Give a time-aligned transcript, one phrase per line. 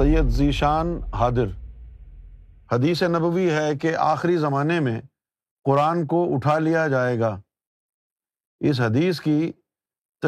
[0.00, 1.48] سید ذیشان حادر
[2.72, 5.00] حدیث نبوی ہے کہ آخری زمانے میں
[5.64, 7.28] قرآن کو اٹھا لیا جائے گا
[8.70, 9.50] اس حدیث کی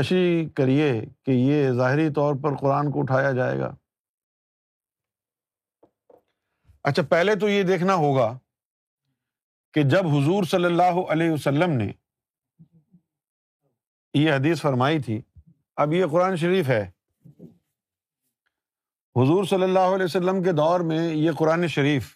[0.01, 0.91] تشریح کریے
[1.27, 3.75] کہ یہ ظاہری طور پر قرآن کو اٹھایا جائے گا
[6.91, 8.31] اچھا پہلے تو یہ دیکھنا ہوگا
[9.75, 11.91] کہ جب حضور صلی اللہ علیہ وسلم نے
[14.19, 15.21] یہ حدیث فرمائی تھی
[15.87, 16.85] اب یہ قرآن شریف ہے
[19.19, 22.15] حضور صلی اللہ علیہ وسلم کے دور میں یہ قرآن شریف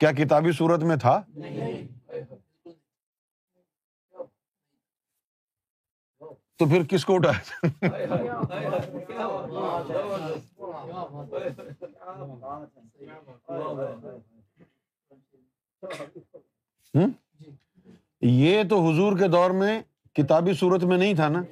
[0.00, 1.20] کیا کتابی صورت میں تھا
[6.58, 7.88] تو پھر کس کو اٹھایا
[18.20, 19.78] یہ تو حضور کے دور میں
[20.16, 21.42] کتابی صورت میں نہیں تھا نا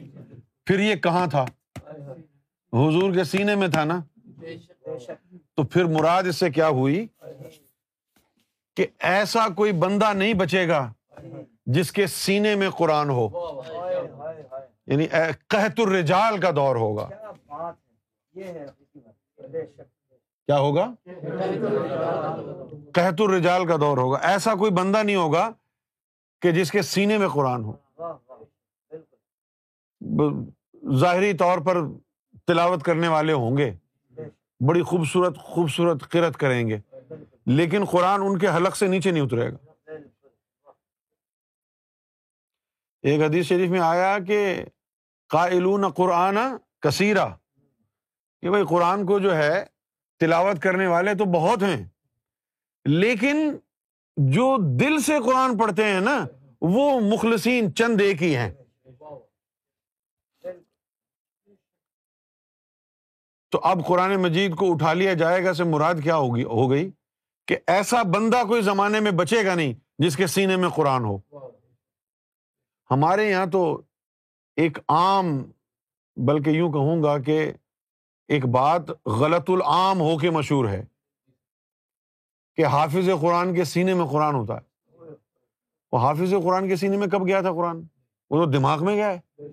[0.66, 1.44] پھر یہ کہاں تھا
[2.76, 4.00] حضور کے سینے میں تھا نا
[5.56, 7.06] تو پھر مراد اس سے کیا ہوئی
[8.76, 10.88] کہ ایسا کوئی بندہ نہیں بچے گا
[11.76, 13.28] جس کے سینے میں قرآن ہو
[14.86, 15.06] یعنی
[15.50, 17.08] الرجال کا دور ہوگا
[20.46, 20.90] کیا ہوگا
[23.06, 25.50] الرجال کا دور ہوگا ایسا کوئی بندہ نہیں ہوگا
[26.42, 27.72] کہ جس کے سینے میں قرآن ہو
[31.00, 31.78] ظاہری طور پر
[32.46, 33.72] تلاوت کرنے والے ہوں گے
[34.66, 36.78] بڑی خوبصورت خوبصورت کرت کریں گے
[37.60, 39.94] لیکن قرآن ان کے حلق سے نیچے نہیں اترے گا
[43.10, 44.38] ایک حدیث شریف میں آیا کہ
[45.32, 46.36] قائلون قرآن
[46.82, 47.26] کثیرا
[48.42, 49.52] کہ بھائی قرآن کو جو ہے
[50.20, 51.82] تلاوت کرنے والے تو بہت ہیں
[53.00, 53.42] لیکن
[54.36, 56.16] جو دل سے قرآن پڑھتے ہیں نا
[56.74, 58.50] وہ مخلصین چند ایک ہی ہیں
[63.52, 66.90] تو اب قرآن مجید کو اٹھا لیا جائے گا سے مراد کیا ہوگی ہو گئی
[67.48, 69.72] کہ ایسا بندہ کوئی زمانے میں بچے گا نہیں
[70.04, 71.16] جس کے سینے میں قرآن ہو
[72.90, 73.60] ہمارے یہاں تو
[74.62, 75.36] ایک عام
[76.28, 77.38] بلکہ یوں کہوں گا کہ
[78.36, 80.82] ایک بات غلط العام ہو کے مشہور ہے
[82.56, 85.14] کہ حافظ قرآن کے سینے میں قرآن ہوتا ہے
[85.92, 87.82] وہ حافظ قرآن کے سینے میں کب گیا تھا قرآن
[88.30, 89.50] وہ تو دماغ میں گیا ہے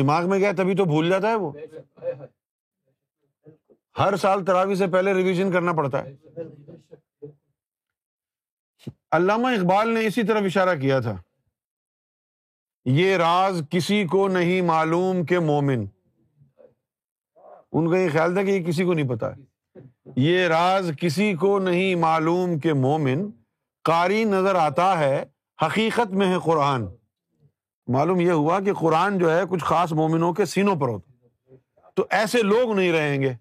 [0.00, 1.50] دماغ میں گیا تبھی تو بھول جاتا ہے وہ
[3.98, 6.46] ہر سال تراوی سے پہلے ریویژن کرنا پڑتا ہے
[9.16, 11.16] علامہ اقبال نے اسی طرح اشارہ کیا تھا
[12.98, 15.84] یہ راز کسی کو نہیں معلوم کہ مومن
[17.72, 19.30] ان کا یہ خیال تھا کہ یہ کسی کو نہیں پتا
[20.20, 23.26] یہ راز کسی کو نہیں معلوم کہ مومن
[23.84, 25.22] قاری نظر آتا ہے
[25.64, 26.86] حقیقت میں ہے قرآن
[27.92, 32.06] معلوم یہ ہوا کہ قرآن جو ہے کچھ خاص مومنوں کے سینوں پر ہوتا تو
[32.20, 33.32] ایسے لوگ نہیں رہیں گے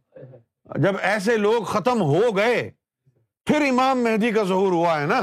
[0.82, 2.70] جب ایسے لوگ ختم ہو گئے
[3.48, 5.20] پھر امام مہدی کا ظہور ہوا ہے نا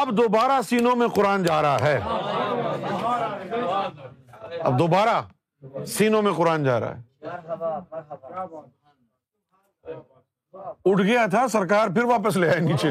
[0.00, 1.98] اب دوبارہ سینوں میں قرآن جا رہا ہے
[4.62, 5.20] اب دوبارہ
[5.96, 7.06] سینوں میں قرآن جا رہا ہے
[10.84, 12.90] اٹھ گیا تھا سرکار پھر واپس لے آئے نیچے